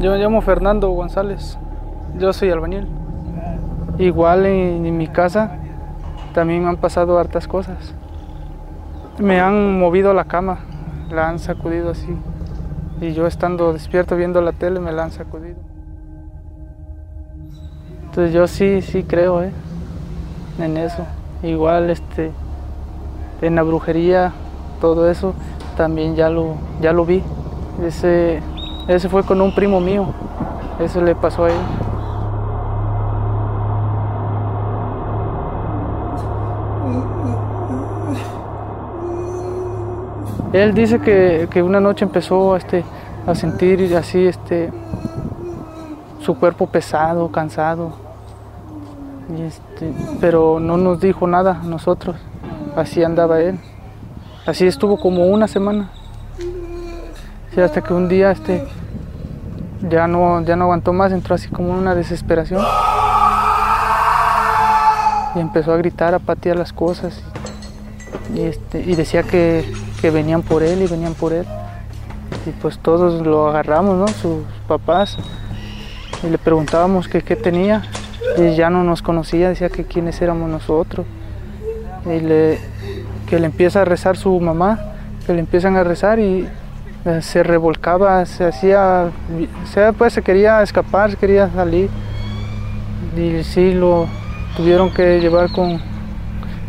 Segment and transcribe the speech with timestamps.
[0.00, 1.58] Yo me llamo Fernando González,
[2.20, 2.86] yo soy albañil.
[3.98, 5.58] Igual en, mi casa
[6.32, 7.94] también me han pasado hartas cosas.
[9.18, 10.60] Me han movido la cama,
[11.10, 12.16] la han sacudido así.
[13.00, 15.56] Y yo estando despierto viendo la tele me la han sacudido.
[18.04, 19.50] Entonces yo sí, sí creo ¿eh?
[20.60, 21.04] en eso.
[21.42, 22.30] Igual este,
[23.42, 24.32] en la brujería,
[24.80, 25.34] todo eso,
[25.76, 27.20] también ya lo, ya lo vi.
[27.84, 28.40] Ese,
[28.88, 30.06] ese fue con un primo mío,
[30.80, 31.56] eso le pasó a él.
[40.54, 42.82] Él dice que, que una noche empezó este,
[43.26, 44.72] a sentir así este,
[46.20, 47.92] su cuerpo pesado, cansado,
[49.36, 52.16] y este, pero no nos dijo nada a nosotros,
[52.74, 53.58] así andaba él.
[54.46, 55.90] Así estuvo como una semana.
[57.62, 58.64] Hasta que un día este,
[59.88, 62.64] ya, no, ya no aguantó más, entró así como en una desesperación.
[65.34, 67.20] Y empezó a gritar, a patear las cosas.
[68.34, 69.70] Y, este, y decía que,
[70.00, 71.46] que venían por él y venían por él.
[72.46, 74.08] Y pues todos lo agarramos, ¿no?
[74.08, 75.16] Sus papás.
[76.22, 77.82] Y le preguntábamos que qué tenía.
[78.36, 81.06] Y ya no nos conocía, decía que quiénes éramos nosotros.
[82.06, 82.58] Y le,
[83.28, 84.78] que le empieza a rezar su mamá,
[85.26, 86.48] que le empiezan a rezar y
[87.20, 89.10] se revolcaba, se hacía,
[89.72, 91.90] se, pues se quería escapar, quería salir.
[93.16, 94.06] Y sí, lo
[94.56, 95.80] tuvieron que llevar con,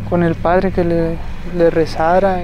[0.09, 1.17] con el padre que le,
[1.57, 2.43] le rezara.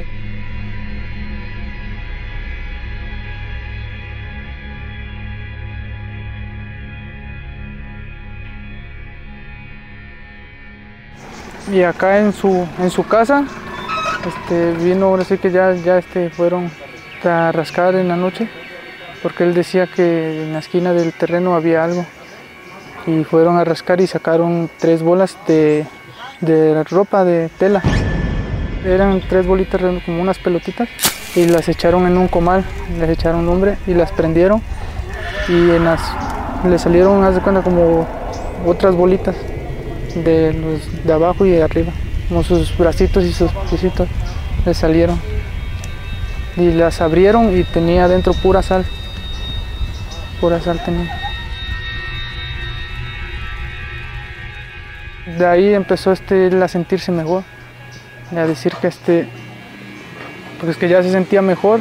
[11.71, 13.43] y acá en su, en su casa
[14.25, 16.69] este, vino ahora sí que ya, ya este, fueron
[17.25, 18.47] a rascar en la noche
[19.25, 22.05] porque él decía que en la esquina del terreno había algo.
[23.07, 25.85] Y fueron a rascar y sacaron tres bolas de,
[26.41, 27.81] de ropa de tela.
[28.85, 30.89] Eran tres bolitas como unas pelotitas
[31.35, 32.63] y las echaron en un comal
[32.99, 34.61] les echaron nombre y las prendieron.
[35.49, 36.01] Y en las
[36.63, 38.07] le salieron haz de cuenta como
[38.65, 39.35] otras bolitas
[40.15, 41.91] de los de abajo y de arriba,
[42.29, 44.07] como sus bracitos y sus piecitos
[44.65, 45.34] le salieron.
[46.57, 48.85] Y las abrieron y tenía dentro pura sal.
[50.39, 51.25] Pura sal tenía.
[55.37, 57.43] De ahí empezó este, él a sentirse mejor,
[58.31, 59.27] y a decir que este,
[60.61, 61.79] pues que ya se sentía mejor,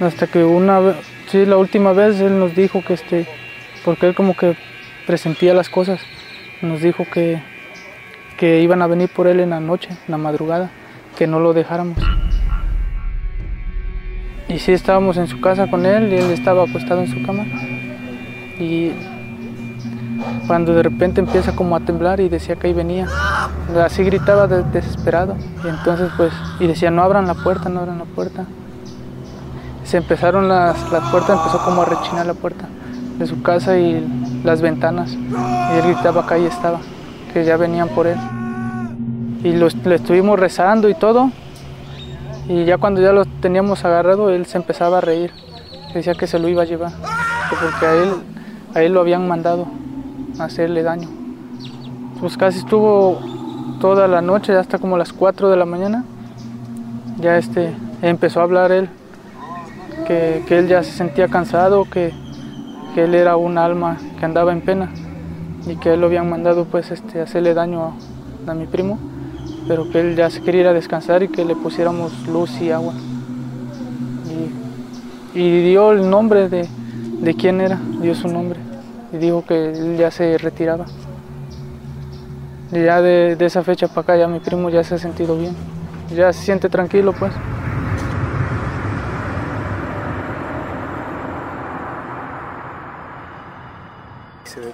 [0.00, 0.96] hasta que una vez,
[1.30, 3.26] sí, la última vez él nos dijo que este,
[3.84, 4.56] porque él como que
[5.06, 6.00] presentía las cosas,
[6.60, 7.40] nos dijo que,
[8.36, 10.70] que iban a venir por él en la noche, en la madrugada,
[11.16, 11.96] que no lo dejáramos.
[14.48, 17.44] Y sí estábamos en su casa con él y él estaba acostado en su cama.
[18.60, 18.92] Y
[20.46, 23.06] cuando de repente empieza como a temblar y decía que ahí venía,
[23.84, 25.36] así gritaba de- desesperado.
[25.64, 28.44] Y entonces pues, y decía, no abran la puerta, no abran la puerta.
[29.84, 30.76] Se empezaron las,
[31.10, 32.66] puertas, empezó como a rechinar la puerta
[33.18, 34.06] de su casa y
[34.44, 35.12] las ventanas.
[35.12, 36.78] Y él gritaba que ahí estaba,
[37.32, 38.16] que ya venían por él.
[39.42, 41.30] Y los, le estuvimos rezando y todo.
[42.48, 45.32] Y ya cuando ya lo teníamos agarrado, él se empezaba a reír.
[45.92, 48.10] Decía que se lo iba a llevar, que porque a él,
[48.74, 49.66] a él lo habían mandado
[50.38, 51.08] a hacerle daño.
[52.20, 53.20] Pues casi estuvo
[53.80, 56.04] toda la noche, hasta como las 4 de la mañana.
[57.18, 58.88] Ya este, empezó a hablar él,
[60.06, 62.12] que, que él ya se sentía cansado, que,
[62.94, 64.90] que él era un alma que andaba en pena
[65.66, 67.94] y que él lo habían mandado pues este, hacerle daño
[68.46, 68.98] a mi primo,
[69.68, 72.70] pero que él ya se quería ir a descansar y que le pusiéramos luz y
[72.70, 72.94] agua.
[75.34, 76.68] Y, y dio el nombre de,
[77.20, 78.60] de quién era, dio su nombre
[79.12, 80.86] y dijo que él ya se retiraba.
[82.72, 85.36] Y ya de, de esa fecha para acá ya mi primo ya se ha sentido
[85.36, 85.54] bien,
[86.14, 87.32] ya se siente tranquilo pues.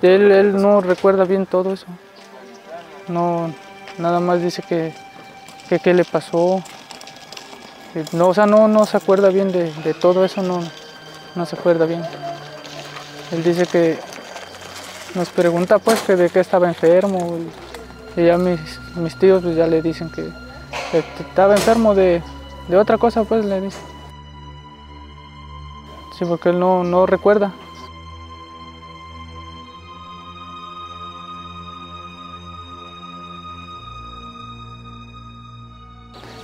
[0.01, 1.87] Él, él no recuerda bien todo eso.
[3.09, 3.51] No,
[3.99, 4.93] nada más dice que
[5.73, 6.63] que qué le pasó.
[8.13, 10.61] No, o sea, no, no se acuerda bien de, de todo eso, no,
[11.35, 12.03] no se acuerda bien.
[13.33, 13.99] Él dice que
[15.15, 17.39] nos pregunta pues que de qué estaba enfermo
[18.17, 18.61] y, ya mis,
[18.97, 20.29] mis tíos pues ya le dicen que,
[20.91, 22.23] que estaba enfermo de,
[22.69, 23.81] de otra cosa pues le dicen.
[26.19, 27.53] Sí, porque él no, no recuerda.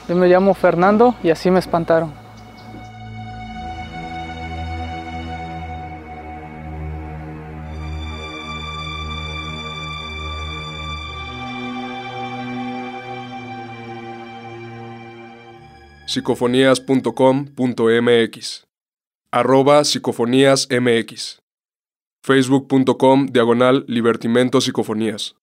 [0.08, 2.14] Yo me llamo Fernando y así me espantaron.
[16.06, 18.66] psicofonías.com.mx
[19.30, 21.42] arroba psicofoníasmx
[22.24, 25.37] facebook.com diagonal libertimento psicofonías